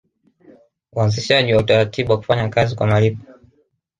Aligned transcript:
Uanzishaji 0.93 1.53
wa 1.53 1.59
utaratibu 1.59 2.11
wa 2.11 2.17
kufanya 2.17 2.49
kazi 2.49 2.75
kwa 2.75 2.87
malipo 2.87 3.25